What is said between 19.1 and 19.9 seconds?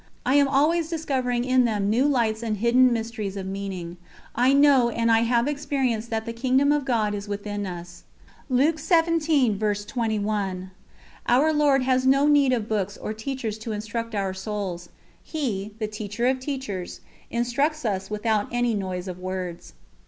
words.